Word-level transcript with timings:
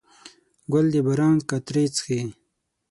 ګل 0.71 0.85
د 0.93 0.95
باران 1.05 1.35
قطرې 1.49 1.85
څښي. 1.95 2.21